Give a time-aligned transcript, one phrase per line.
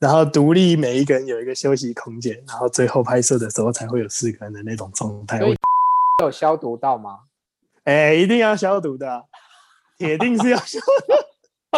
[0.00, 5.40] 然后独立每一个人有一个休息空间，然后最后拍摄的时候才会有四个人的那种状态。
[5.40, 5.52] 我
[6.22, 7.18] 有消毒到吗？
[7.82, 9.24] 哎，一定要消毒的，
[9.96, 11.74] 铁定是要消毒。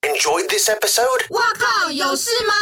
[0.00, 1.34] Enjoy this episode。
[1.34, 2.54] 哇靠，有事吗？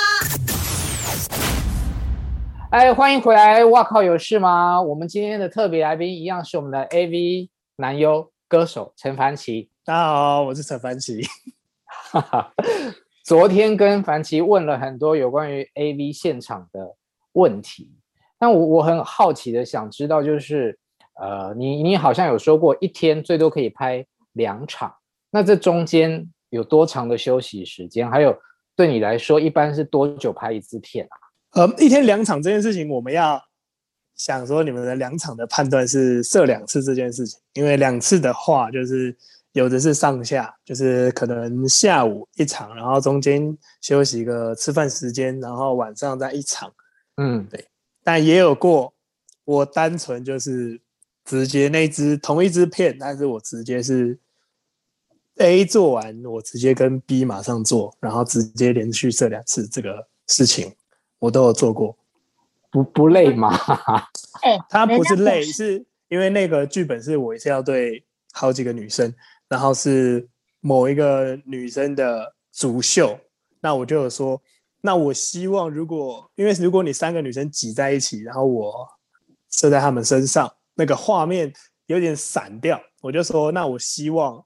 [2.73, 3.65] 哎，欢迎回来！
[3.67, 4.83] 哇靠，有事吗？
[4.83, 9.71] 我们今天的特别来宾一样是我们的 AV 男优歌手陈凡奇。
[9.85, 11.23] 大家好，我是陈凡奇。
[12.11, 12.53] 哈哈。
[13.31, 16.97] 昨天跟凡奇问了很多有关于 AV 现场的
[17.35, 17.89] 问题，
[18.41, 20.77] 但我我很好奇的想知道，就是
[21.15, 24.93] 呃，你你好像有说过一天最多可以拍两场，
[25.31, 28.11] 那这中间有多长的休息时间？
[28.11, 28.37] 还有
[28.75, 31.63] 对你来说，一般是多久拍一次片啊？
[31.63, 33.41] 呃，一天两场这件事情，我们要
[34.17, 39.17] 想说你们的两场的判断是射两次这件事情，因为两次的话就是。
[39.53, 46.73] 有的是上下，就是可能下午一场，然后中间休息一个吃饭时间，然后晚上再一场。
[47.17, 47.67] 嗯，对。
[48.05, 48.95] 但也有过，
[49.45, 50.81] 我单纯就是
[51.25, 54.19] 直接那支同一支片，但是我直接是
[55.39, 60.73] A 做完，我直接跟 B 马上做，然后直接连续射两次这个事情，
[61.19, 61.97] 我都有做过。
[62.71, 63.53] 不不累吗？
[64.43, 69.13] 哎、欸，他不是累，是因为那个剧本是我一次要对好几个女生。
[69.51, 70.29] 然后是
[70.61, 73.19] 某一个女生的足秀，
[73.61, 74.41] 那我就有说，
[74.81, 78.89] 那我希望如果，因为如果你三个女生挤在一起，然后我
[79.51, 81.53] 射在她们身上，那个画面
[81.87, 84.43] 有点散掉，我就说，那我希望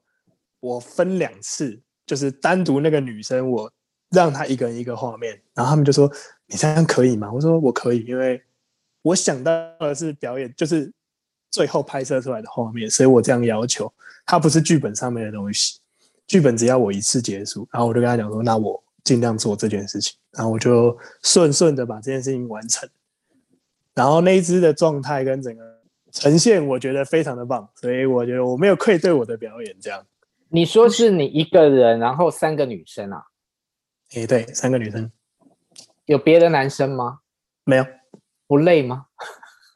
[0.59, 3.71] 我分两次，就是单独那个女生，我
[4.09, 6.11] 让她一个人一个画面，然后他们就说，
[6.47, 7.31] 你这样可以吗？
[7.31, 8.41] 我说我可以，因为
[9.03, 10.91] 我想到的是表演，就是。
[11.55, 13.89] 最后拍摄出来的画面，所以我这样要求，
[14.25, 15.79] 它不是剧本上面的东西。
[16.27, 22.89] 剧本只要我一次结束，然后我就跟他讲说，那我尽量做这件事情，然后我就顺顺的把这件事情完成。
[23.93, 25.63] 然后那一只的状态跟整个
[26.11, 29.73] 呈现，我觉得非常的棒，所以我觉得我没有愧对我的表演。
[29.79, 30.05] 这样，
[30.49, 33.23] 你说是你一个人，然后三个女生啊？
[34.11, 35.09] 诶，对，三个女生，
[36.03, 37.19] 有别的男生吗？
[37.63, 37.85] 没有，
[38.45, 39.05] 不累吗？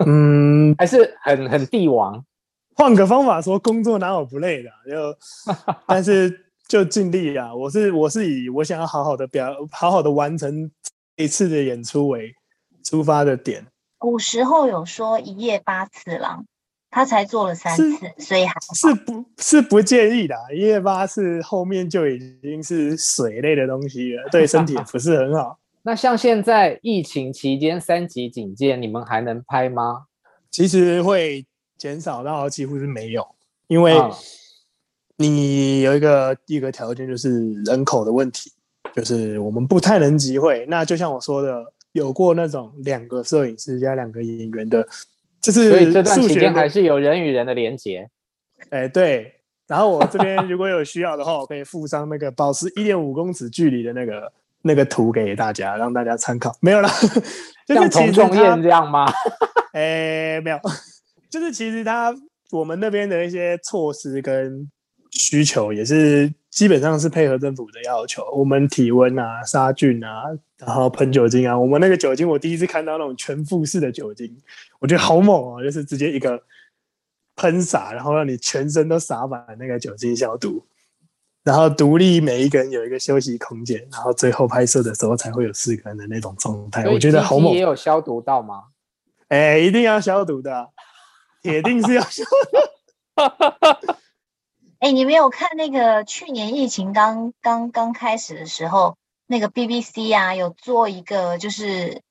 [0.05, 2.23] 嗯，还是很很帝王。
[2.75, 4.69] 换个方法说，工作哪有不累的？
[4.89, 5.17] 就，
[5.85, 7.53] 但是就尽力啊。
[7.53, 10.71] 我是我是以我想要好好的表，好好的完成
[11.17, 12.33] 一次的演出为
[12.83, 13.65] 出发的点。
[13.97, 16.45] 古时候有说一夜八次郎，
[16.89, 20.35] 他才做了三次，所以还是不是不建议的。
[20.55, 25.59] 一夜八次后面就已经是水类的东西了，对身体不是很好。
[25.81, 30.05] 那像现在疫情期间三级警戒，你们还能拍吗？
[30.51, 31.45] 其实会
[31.77, 33.25] 减少到几乎是没有，
[33.67, 33.95] 因为
[35.15, 38.51] 你有一个一个条件就是人口的问题，
[38.93, 40.65] 就是我们不太能集会。
[40.67, 41.63] 那就像我说的，
[41.93, 44.85] 有过那种两个摄影师加两个演员的，
[45.39, 48.09] 就是所以这段期间还是有人与人的连接。
[48.69, 49.33] 哎，对。
[49.65, 54.31] 然后我这边如果有需要的话，我可以附上那个保持一点五公尺距离的那个。
[54.61, 56.55] 那个图给大家，让大家参考。
[56.59, 56.89] 没有啦，
[57.67, 59.05] 像童仲彦这样吗？
[59.73, 59.81] 哎、
[60.33, 60.59] 欸，没有，
[61.29, 62.13] 就是其实他
[62.51, 64.69] 我们那边的一些措施跟
[65.11, 68.23] 需求也是基本上是配合政府的要求。
[68.33, 70.23] 我们体温啊、杀菌啊，
[70.57, 71.57] 然后喷酒精啊。
[71.57, 74.35] 我们那个酒精，我第一次看到那种全覆式的酒精，
[74.79, 75.63] 我觉得好猛啊！
[75.63, 76.41] 就是直接一个
[77.35, 80.63] 喷洒，然后让你全身都洒满那个酒精消毒。
[81.43, 86.87] 然后独立每一个人有一个休息空间，然后最后拍摄的时候才会有四个人的那种状态。
[86.87, 87.53] 我觉得好猛。
[87.53, 88.65] 也有消毒到吗？
[89.29, 90.69] 哎，一定要消毒的，
[91.41, 93.95] 铁定是要消毒。
[94.79, 102.01] 哎，你没有看那个去年疫情刚刚刚开始的时候，那个 BBC 啊有做一个就是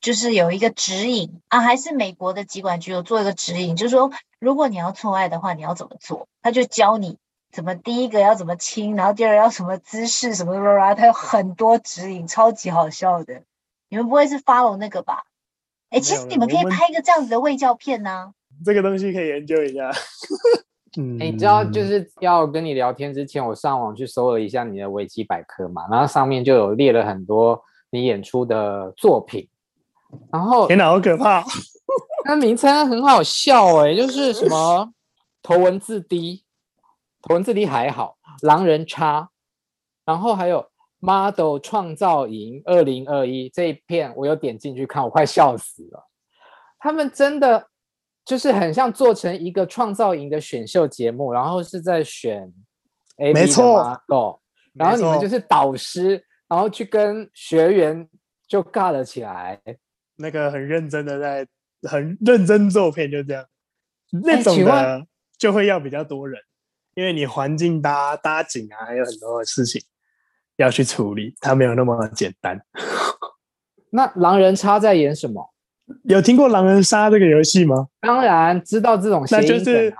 [0.00, 6.26] 就是有一个指引啊，还是美国的疾管局有做一个指引，就是说如果你要做爱的话，你要怎么做？
[6.42, 7.18] 他就教你。
[7.52, 13.42] 怎么第一个要怎么亲，然后第二个要什么姿势什么什么，它有很多指引，超级好笑的。
[13.88, 15.24] 你们不会是 follow 那个吧？
[15.90, 18.32] 哎，其实你们可以拍一个这样子的卫教片呢、啊。
[18.64, 19.90] 这个东西可以研究一下。
[20.98, 29.48] 嗯，你知道就是要跟你聊天之前，我上网去搜了一下你的维基百科嘛，然后上面就有列了很多你演出的作品。
[30.32, 31.44] 然后天哪，好可怕！
[32.24, 34.90] 那名称很好笑哎、欸，就是什么
[35.42, 36.42] 头文字 D。
[37.30, 39.28] 文字里还好，狼人叉，
[40.04, 40.66] 然后还有
[41.00, 46.08] model 创造营二零二一这一片，我有点进去看，我快笑死了。
[46.78, 47.68] 他们真的
[48.24, 52.52] 就是很像做成一个创造营的选秀节目，然后是在选
[53.16, 54.36] A B 的 model，
[54.74, 58.08] 然后你们就是导师，然后去跟学员
[58.46, 59.60] 就尬了起来。
[60.16, 61.46] 那个很认真的在
[61.88, 63.44] 很认真做片，就这样。
[64.22, 65.06] 那种的
[65.36, 66.40] 就会要比较多人，
[66.96, 69.80] 因为你环境搭搭景啊，还有很多的事情
[70.56, 72.58] 要去处理，它没有那么简单。
[73.92, 75.52] 那狼人杀在演什么？
[76.04, 77.88] 有听过狼人杀这个游戏吗？
[78.00, 79.94] 当然知道这种、啊，那就是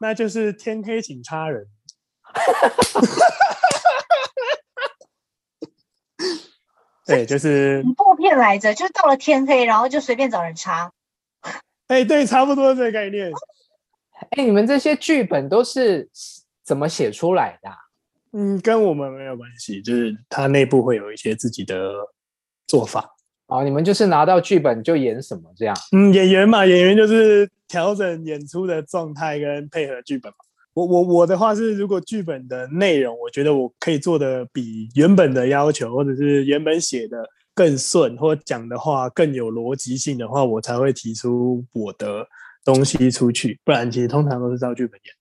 [0.00, 1.66] 那就是天黑请杀人。
[7.06, 10.90] 对，就是一部片来着，就是到了天黑，然后就随便找人插。
[11.88, 13.30] 哎，对，差不多这个概念。
[14.30, 16.08] 哎，你们这些剧本都是
[16.64, 17.76] 怎么写出来的啊？
[18.32, 21.92] 嗯，跟我们没有关系，就是他内部会有一些自己的
[22.66, 23.08] 做法。
[23.46, 25.74] 哦，你们就是拿到剧本就演什么这样？
[25.90, 30.36] 嗯，演员嘛，演员就是调整演出的状态跟配合剧本嘛。
[30.72, 42.24] 我我我的话是，如果剧本的内容，我觉得我可以做的比原本的要求，或者是原本写的更顺，或讲的话更有逻辑性的话，我才会提出我的
[42.64, 43.60] 东西出去。
[43.64, 45.14] 不然，其实通常都是照剧本演。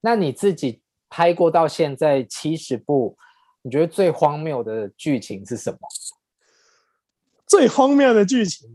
[0.00, 3.16] 那你自己拍过到现在七十部，
[3.62, 5.78] 你觉得最荒谬的剧情是什么？
[7.46, 8.74] 最荒谬的剧情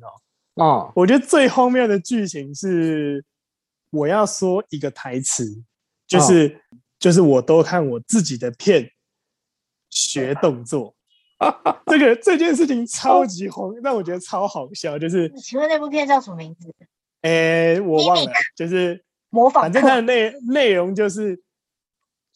[0.55, 3.23] 哦，哦，我觉得最荒谬的剧情是
[3.89, 5.63] 我要说一个台词。
[6.07, 8.91] 就是、哦、就是我都看我自己的片
[9.89, 10.93] 学动作，
[11.87, 14.99] 这个这件事情超级红， 让我觉得超好笑。
[14.99, 16.75] 就是，请问那部片叫什么名字？
[17.21, 18.31] 哎，我忘了。
[18.55, 21.39] 就是模仿，反正它的内内容就是，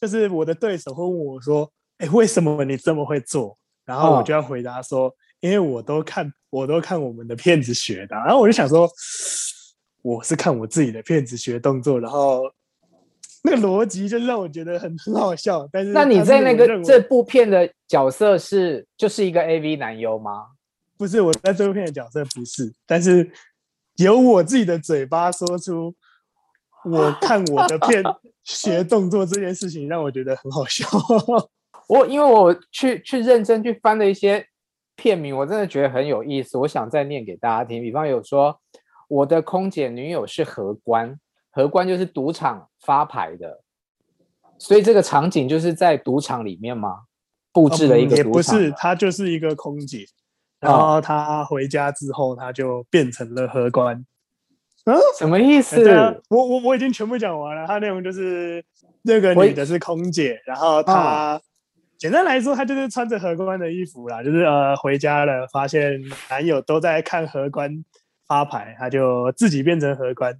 [0.00, 8.88] 就是我的对手会问我说：“哎，为什么你这么会做？”然后我就要回答说：“哦、因为我都看我都看我们的片子学的。”然后我就想说，
[10.02, 12.42] 我是看我自己的片子学动作，然后。
[13.48, 20.48] 那个逻辑就让我觉得很很好笑，但是那你在那个这部片的角色是就是一个 AV 男优吗？
[20.98, 23.30] 不是，我在这部片的角色不是，但是
[23.98, 25.94] 由我自己的嘴巴说出
[26.84, 28.02] 我 看我的片
[28.44, 30.86] 学动作这件事情，让我觉得很好笑。
[31.88, 34.46] 我因为我去去认真去翻了一些
[34.94, 37.82] 片名，我真的觉得很有意思，我想再念给大家听。
[37.82, 38.60] 比方有说
[39.08, 41.18] 我的空姐女友是荷官。
[41.50, 43.62] 荷官就是赌场发牌的，
[44.58, 47.04] 所以这个场景就是在赌场里面吗？
[47.50, 48.14] 布置了一个？
[48.14, 50.04] 也不是，他就是一个空姐，
[50.66, 54.04] 然后他回家之后，他就变成了荷官。
[54.84, 55.82] 嗯，什么意思？
[56.28, 57.66] 我我我已经全部讲完了。
[57.66, 58.64] 他内容就是
[59.02, 61.40] 那个女的是空姐，然后她
[61.98, 67.84] 简单来说，她就是穿着荷官的衣服啦，就是呃回家了，发现男友都在看荷官
[68.28, 70.38] 发牌，她就自己变成荷官。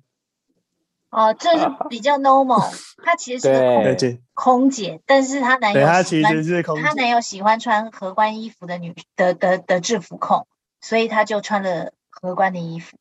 [1.11, 2.75] 哦，这是 比较 normal。
[3.03, 3.95] 她其实是个
[4.35, 10.47] 空空姐，但是她男友她其实是空姐，她男友喜欢穿荷官衣服的女的的的制服控，
[10.81, 12.97] 所以她就穿了荷官的衣服。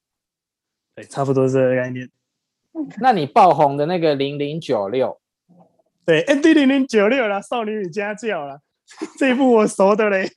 [0.95, 2.09] 对，差不多这个概念。
[2.99, 5.19] 那你爆红的那个零零九六，
[6.05, 8.59] 对，N D 零零九六啦，少女与家教啦，
[9.17, 10.31] 这一部我熟的嘞。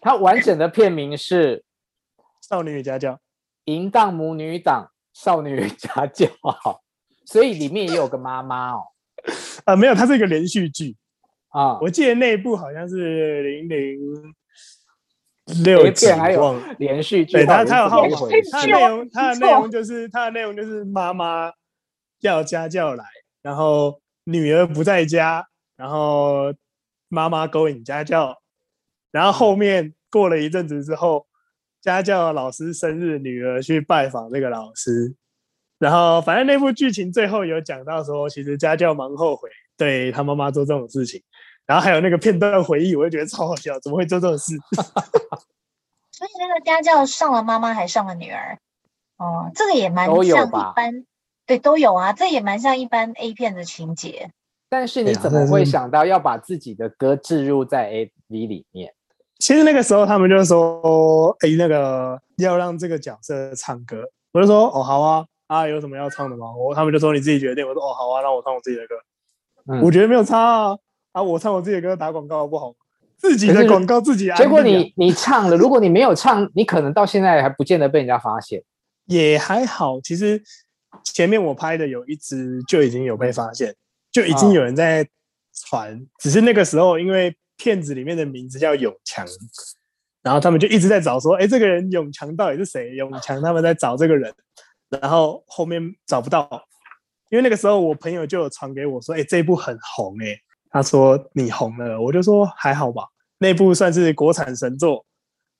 [0.00, 1.58] 它完整的片名是
[2.40, 3.14] 《少女与家教》，
[3.64, 6.26] 淫荡母女档，少女与家教。
[7.24, 8.82] 所以里面也有个妈妈哦，
[9.64, 10.96] 啊， 没有，它是一个连续剧
[11.48, 11.78] 啊。
[11.80, 14.34] 我记得那一部好像是零零
[15.64, 17.32] 六集，还有连续剧。
[17.32, 18.18] 对，它它有号码，
[18.50, 21.52] 它的内容，它的内容就是它的内容就是妈妈
[22.20, 23.04] 叫家教来，
[23.40, 25.46] 然后女儿不在家，
[25.76, 26.52] 然后
[27.08, 28.36] 妈妈勾引家教，
[29.10, 31.26] 然后后面过了一阵子之后，
[31.82, 35.14] 家教老师生日，女儿去拜访那个老师。
[35.78, 41.20] 然后，反正那部剧情最后有讲到说，其实家教蛮后悔对他妈妈做这种事情。
[41.66, 44.56] 然后还有那个片段回忆，我就觉得超好笑，怎么会做这种事？
[46.12, 48.58] 所以那个家教上了妈妈，还上了女儿。
[49.16, 51.04] 哦，这个也蛮像一般，
[51.46, 52.12] 对，都有啊。
[52.12, 54.30] 这也蛮像一般 A 片的情节。
[54.68, 58.94] 但是你怎么会想到要把自己的歌置入在 AV 里面？
[59.42, 66.46] 其实那个时候他们就说：“哎，那个要让这个角色唱歌。”我就说：“哦，好啊。”啊，有什么要唱的吗？
[66.56, 67.66] 我他们就说你自己决定。
[67.66, 68.94] 我说哦，好啊，让我唱我自己的歌。
[69.66, 70.78] 嗯、我觉得没有差啊。
[71.10, 72.72] 啊，我唱我自己的歌打广告不好？
[73.16, 74.36] 自己的广告自己、啊。
[74.36, 78.62] 结果你你唱了，如果你没有唱，你可能到现在还不见得被人家发现。
[79.06, 80.40] 也还好，其实
[81.02, 83.74] 前面我拍的有一支就已经有被发现，
[84.12, 85.04] 就已经有人在
[85.68, 85.92] 传。
[85.96, 89.24] 哦、只是那个时候，因为片子里面的名字叫永强，
[90.20, 92.96] 然后他们就一直在找说，哎，这个人永强到底是谁？
[92.96, 94.34] 永强他们在找这个人。
[94.88, 96.48] 然后后面找不到，
[97.30, 100.36] 因为那个时候我朋友就有传给我说：“哎，这一部很红哎。”
[100.70, 103.04] 他说：“你红了。”我就说：“还好吧。”
[103.38, 105.06] 那部算是国产神作，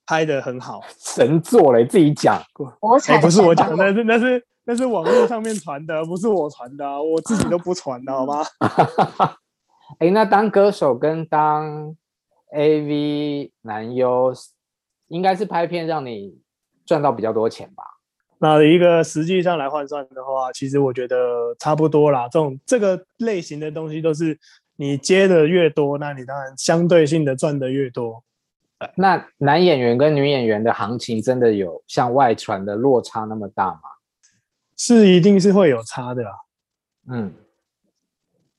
[0.07, 0.81] 拍得很好。
[0.99, 2.43] 神作嘞，自己讲。
[2.53, 8.45] 国产、欸、不是我讲，那是那是那是网络上面传的，不是我传的、啊，我自己都不传的，好吗？
[9.99, 11.97] 哎、欸，那当歌手跟当
[12.55, 14.33] AV 男优，
[15.09, 16.39] 应该是拍片让你
[16.85, 17.85] 赚到比较多钱吧？
[18.39, 22.29] 那一个实际上来换算的话，其实我觉得差不多啦。
[22.29, 24.37] 这种这个类型的东西都是
[24.77, 28.25] 你接的越多，那你当然相对性的赚的越多。
[28.97, 33.81] 那男演员跟女演员的行情真的有像外传的落差那么大吗？
[34.77, 36.33] 是，一定是会有差的啦。
[37.09, 37.33] 嗯，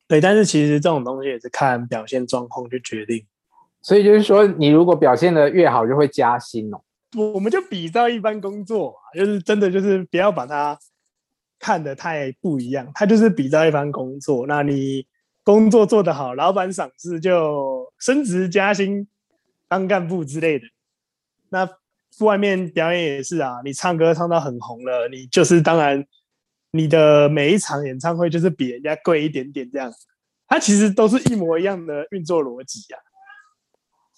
[0.07, 3.25] 对，但是其实这种东西也是看表现状况去决定。
[3.81, 6.81] 所以就是说，你如果表现得越好，就会加薪哦。
[7.15, 10.77] 我们就比照一般工作，就是真的就是不要把它
[11.59, 14.47] 看得太不一样，它就是比照一般工作。
[14.47, 15.05] 那你
[15.43, 19.07] 工作做得好，老板赏识就升职加薪、
[19.67, 20.65] 当干部之类的。
[21.49, 21.69] 那
[22.19, 26.05] 外面表演也是啊，你唱歌唱到很红了，你就是当然
[26.73, 29.89] 你的每一场演唱会就是比人家贵一点点这样。
[30.47, 32.99] 它其实都是一模一样的运作逻辑啊，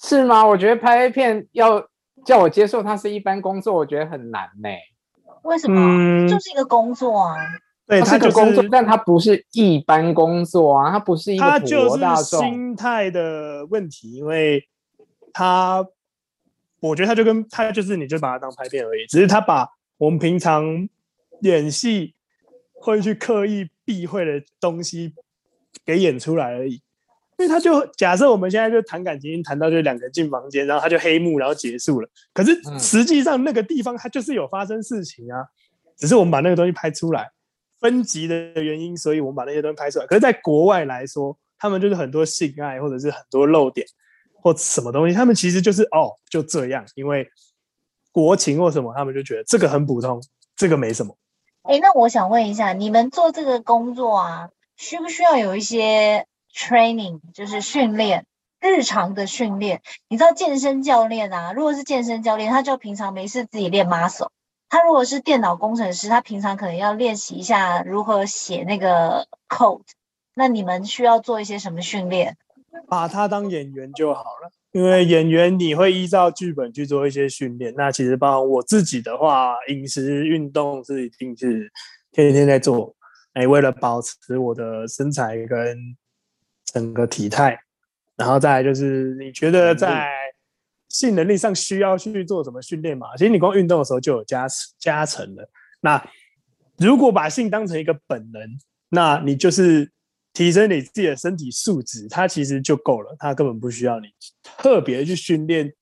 [0.01, 0.45] 是吗？
[0.45, 1.87] 我觉得拍片要。
[2.23, 4.79] 叫我接受它是一般工作，我觉得很难呢、欸。
[5.43, 5.79] 为什么？
[5.79, 7.35] 嗯、就是一个工作啊。
[7.85, 12.39] 对，它、就是个工作，但它不是一般工作啊，它不是一个普罗大众。
[12.39, 14.67] 它就是心态的问题，因为
[15.31, 15.85] 它，
[16.79, 19.05] 我觉得它就跟它就是，你就把它当拍片而已。
[19.05, 20.65] 只是他把我们平常
[21.41, 22.14] 演戏
[22.85, 25.13] 会去刻意避讳的东西
[25.83, 26.75] 给演出来而已。
[27.37, 32.07] 因为他就假设我们现在就谈感情，谈到就两个人进房间，然后他就黑幕，然后结束了。
[32.33, 35.43] 可是实际上那个地方它就是有发生事情啊，
[35.97, 37.29] 只是我们把那个东西拍出来，
[37.81, 40.05] 分级的原因，所以我们把那些东西拍出来。
[40.05, 43.85] 可是，在国外来说，他们就是很多性爱或者是很多漏点
[44.41, 47.27] 或什么东西，他们其实就是哦就这样，因为
[48.13, 50.23] 国情或什么，他们就觉得这个很普通，
[50.55, 51.17] 这个没什么。
[51.67, 58.27] 哎，那我想问一下，你们做这个工作啊，需不需要有一些？Training 就是训练，
[58.61, 59.81] 日常的训练。
[60.07, 64.29] 你知道健身教练啊，如果是健身教练，他就平常没事自己练 muscle。
[64.69, 69.81] 他如果是电脑工程师，他平常可能要练习一下如何写那个 code。
[70.35, 72.37] 那你们需要做一些什么训练？
[72.87, 77.73] 把他当演员就好了，因为演员你会依照剧本去做一些训练。
[77.77, 81.71] 那其实包括我自己的话，饮食、运动是一定是
[82.11, 82.93] 天天在做。
[83.35, 85.77] 哎，为了保持我的身材跟
[86.65, 87.57] 整个体态，
[88.17, 90.09] 然后再来就是你觉得在
[90.89, 93.07] 性能力上需要去做什么训练嘛？
[93.15, 94.45] 其实你光运动的时候就有加
[94.77, 95.49] 加成了。
[95.79, 96.05] 那
[96.77, 98.41] 如果把性当成一个本能，
[98.89, 99.89] 那你就是
[100.35, 104.09] 提升你自己的身体素质，它其实就够了，它根本不需要你
[104.43, 105.73] 特别去训练。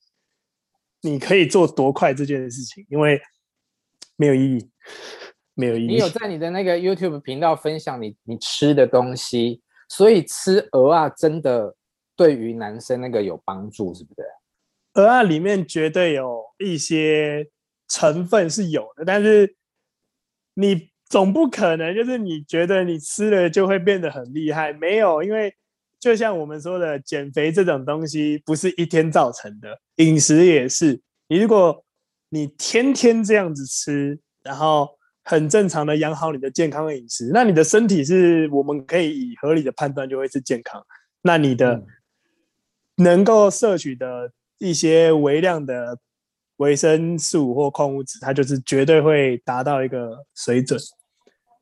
[1.01, 3.19] 你可以做多快这件事情，因为
[4.15, 4.69] 没有意义，
[5.53, 5.87] 没有意义。
[5.87, 9.61] 你有在你的那个 YouTube 频道分享你你吃的东西？
[9.89, 11.75] 所以吃鹅啊，真的
[12.15, 14.21] 对于男生那个有帮助，是不是？
[14.93, 17.49] 鹅啊里面绝对有一些
[17.89, 19.57] 成分是有的，但是
[20.53, 25.53] 你总不可能就是你觉得你吃了就会变得很厉害，没有，因为
[25.99, 30.99] 就像我们说的，减肥这种东西不是一天造成的，饮食也是。
[31.27, 31.85] 你如果
[32.29, 34.89] 你天天这样子吃，然后。
[35.25, 40.85] 很正常的养好你的健康饮食，那你的身体是我们可以以合理的判断就会是健康。
[41.21, 41.81] 那你的
[42.97, 45.97] 能够摄取的一些微量的
[46.57, 50.77] 维生素或矿物质，它就是绝对会达到一个水准。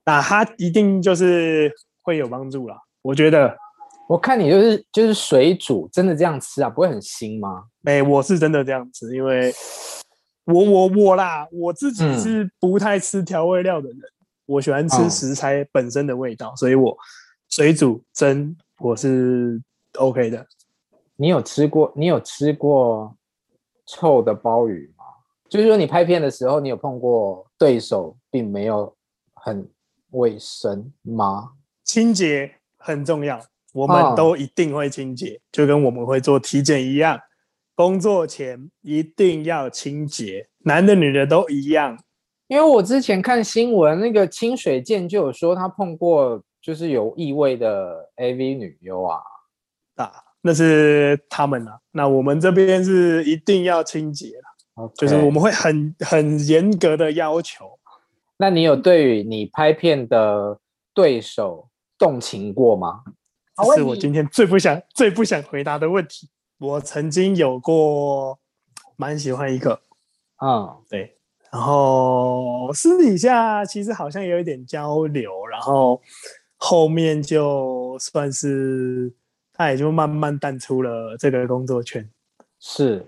[0.05, 2.77] 那它一定就是会有帮助啦。
[3.01, 3.55] 我觉得，
[4.07, 7.65] 我看你就是就是水煮，真的这样吃啊，不会很腥吗？
[7.81, 9.53] 没，我是真的这样吃，因为。
[10.45, 16.97] 我我我啦，我自己是不太吃调味料的人，嗯、我喜欢吃食材本身的味道，哦、所以我
[17.47, 19.61] 水煮蒸我是
[19.99, 20.43] OK 的。
[21.15, 21.93] 你有吃过？
[21.95, 23.15] 你有吃过
[23.85, 25.05] 臭的鲍鱼吗？
[25.47, 28.93] 就是说你拍片的时候，你有碰过对手并没有
[29.35, 29.69] 很
[30.11, 31.51] 卫生吗？
[31.83, 33.41] 清洁很重要，
[33.73, 37.19] 我们都一定会清洁，哦、就跟我们会做体检一样。
[37.75, 41.97] 工作前一定要清洁，男的女的都一样。
[42.47, 49.19] 因为我之前看新闻，那个清水健就有说他碰过就是有异味的 AV 女优啊，
[49.95, 51.79] 啊，那是他们啊。
[51.91, 54.33] 那我们这边是一定要清洁.
[54.95, 57.65] 就是我们会很很严格的要求。
[58.41, 60.59] 那你有对于你拍片的
[60.95, 63.03] 对手动情过吗？
[63.55, 66.27] 这是我今天最不想最不想回答的问题。
[66.57, 68.39] 我曾经有过
[68.95, 69.79] 蛮喜欢一个，
[70.43, 71.15] 嗯，对，
[71.51, 76.01] 然后私底下其实好像有一点交流，然后
[76.57, 79.13] 后面就算是
[79.53, 82.09] 他也就慢慢淡出了这个工作圈，
[82.59, 83.05] 是，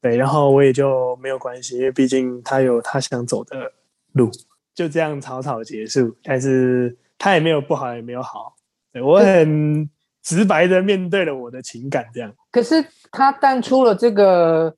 [0.00, 3.72] 对，然后我也就没有关系，因为毕竟他有他想走的
[4.12, 4.30] 路，
[4.74, 6.16] 就这样草草结束。
[6.22, 8.54] 但是他也没有不好，也没有好，
[8.92, 9.88] 对，我很
[10.22, 12.32] 直白的面对了我的情感，这样。
[12.50, 14.74] 可是他淡出了这个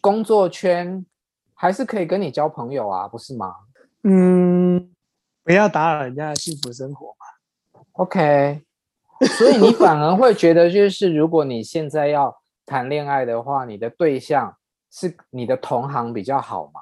[0.00, 1.04] 工作圈，
[1.54, 3.54] 还是可以跟你交朋友啊，不是吗？
[4.02, 4.90] 嗯，
[5.42, 7.80] 不要打扰人家的幸福生活嘛。
[7.92, 8.62] OK，
[9.38, 14.56] 所以你反而会觉得，就是如果你现在要谈恋爱的话，你的对象
[14.90, 16.80] 是你的同行比较好吗？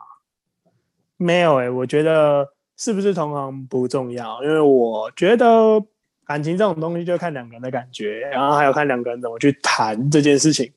[1.22, 5.82] 没有哎、欸，我觉得是不是同行不重要，因为我觉得。
[6.24, 10.72] 感情这种东西就看两个人的感觉，然后还有看两个人怎么去谈这件事情。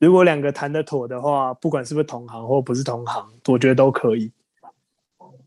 [0.00, 4.30] 如果两个谈得妥的话，不管是不是同行或不是同行，我觉得都可以。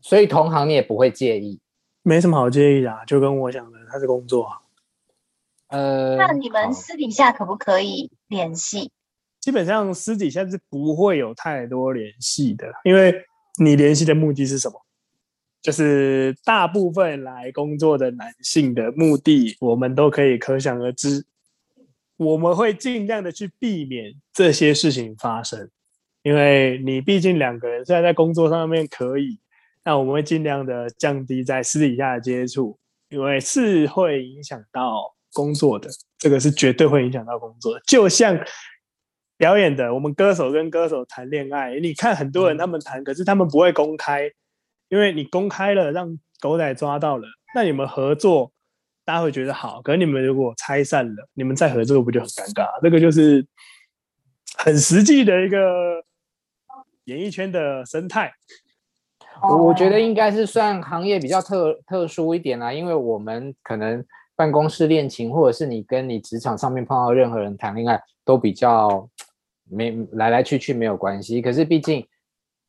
[0.00, 1.60] 所以同行你也不会介意？
[2.02, 4.58] 没什么好介意的啊，就跟我讲的，他是工作啊。
[5.68, 8.90] 呃，那你们私底下可不可以联系？
[9.38, 13.24] 基本上私底下是不会有太多联系的，因为
[13.60, 14.80] 你联系的目的是什么？
[15.62, 21.26] 就是大部分来工作的男性的目的，我们都可以可想而知。
[22.16, 25.70] 我们会尽量的去避免这些事情发生，
[26.22, 29.38] 因为你毕竟两个人虽然在工作上面可以，
[29.84, 32.78] 那我们会尽量的降低在私底下的接触，
[33.10, 37.78] 因为是会影响到工作的，这个是绝对会影响到工作。
[37.86, 38.38] 就像
[39.40, 44.30] 表演的，我们歌手跟歌手谈恋爱，你看很多人他们谈，可是他们不会公开。
[44.90, 48.52] 因为你公开了，让狗仔抓到了，那你们合作，
[49.02, 49.80] 大家会觉得好。
[49.80, 52.66] 可是你们如果拆散了，你们再合作不就很尴尬？
[52.82, 53.46] 这个就是
[54.58, 56.04] 很实际的一个
[57.04, 58.30] 演艺圈的生态。
[59.42, 64.04] 我我觉得应该是算行业比较特特殊一点啦，因为我们可能
[64.36, 69.08] 办公室恋情，或者是你跟你职场上面碰到任何人谈恋爱，都比较
[69.70, 71.40] 没来来去去没有关系。
[71.40, 72.06] 可是毕竟。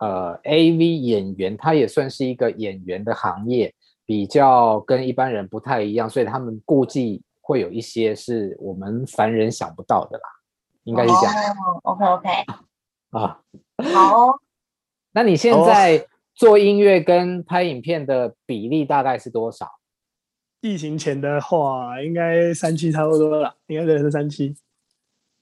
[0.03, 3.71] 呃，AV 演员他也算是一个演员的行业，
[4.03, 10.23] 比较跟一般人不太一样，所以他们估计会有一些是我们凡人想不到的啦，
[10.85, 11.35] 应该是这样。
[11.83, 12.29] Oh, OK OK。
[13.11, 13.39] 啊，
[13.93, 14.39] 好哦。
[15.13, 19.69] 那你现在做音乐跟拍影片的比例大概是多少？
[20.61, 24.55] 疫情前的话，应该三七差不多了，应该是三七。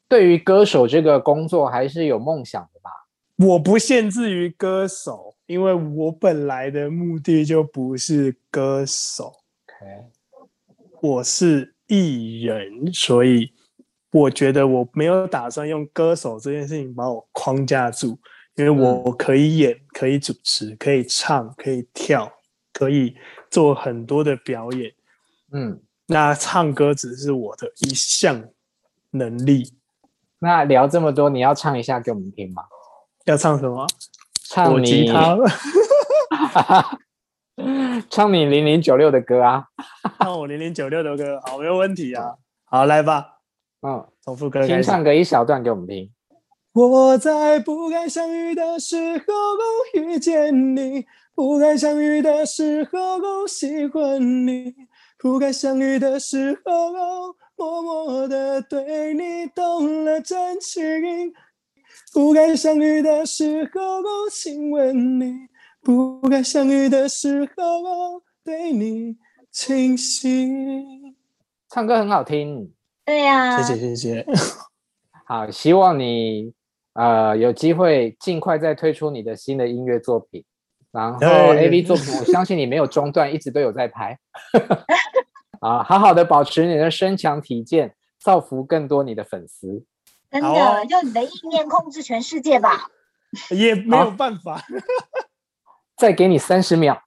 [0.09, 2.89] 对于歌手这个工作，还是有梦想的吧？
[3.37, 9.27] 我不限制于歌手，因为我本来的目的就不是歌手。
[9.67, 10.09] OK，
[10.99, 13.53] 我是艺人，所以
[14.11, 18.17] 我觉得我没有打算用歌手这件事情把我框架住，
[18.55, 22.29] 因为我可以演，可以主持，可以唱，可以跳，
[22.73, 23.15] 可以
[23.49, 24.91] 做很多的表演。
[25.51, 28.49] 嗯，那唱歌只是我的一项
[29.11, 29.75] 能力。
[30.39, 32.63] 那聊这么多，你要唱一下给我们听吗？
[33.25, 33.85] 要唱什么？
[34.49, 35.11] 唱你，
[38.09, 39.65] 唱你零零九六的歌啊！
[40.19, 42.35] 唱我零零九六的歌，好，没有问题啊。
[42.65, 43.39] 好，来吧。
[43.81, 44.73] 嗯，重复歌开始。
[44.73, 46.09] 先唱个一小段给我们听。
[46.73, 49.33] 我在不该相遇的时候
[49.93, 54.73] 遇见你，不该相遇的时候喜欢你，
[55.17, 60.79] 不该相遇的时候默默的对你动了真情。
[62.13, 65.47] 不该相遇的时候，我亲吻你；
[65.83, 69.17] 不该相遇的时候，我对你
[69.51, 71.15] 倾心。
[71.69, 72.71] 唱歌很好听，
[73.05, 74.25] 对呀、啊，谢谢谢谢。
[75.27, 76.53] 好，希望你
[76.93, 80.43] 呃有机会尽快再推出你的新的音乐作品，
[80.91, 84.17] 然后 AV 作品，我相信你没有中断，一直都有在拍。
[85.59, 89.85] 啊，好好的保持你的身强体健，造福更多你的粉丝。
[90.31, 92.89] 真的，哦、用你的意念控制全世界吧，
[93.51, 94.61] 也没有办法。
[95.97, 97.01] 再给你三十秒。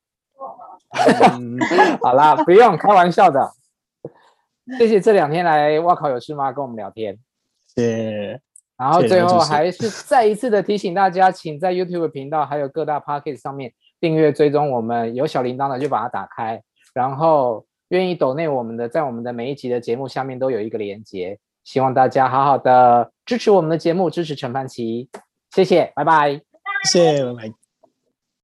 [2.03, 3.53] 好啦，不用开玩笑的。
[4.79, 6.53] 谢谢这两天来哇靠有事吗？
[6.53, 7.19] 跟我们聊天。
[7.75, 8.41] 谢谢。
[8.77, 16.63] 然后最后还是再一次的提醒大家，请在 YouTube 频道还有各大 Pocket 上面订阅追踪我们，有小铃铛的就把它打开。
[16.93, 21.39] 然后愿意抖内我们的，在我们的每一集的节目下面都有一个连接。
[21.63, 25.11] 希望大家好好的支持我们的节目，支持陈凡奇，
[25.51, 26.41] 谢谢，拜拜，
[26.91, 27.62] 谢谢，拜拜。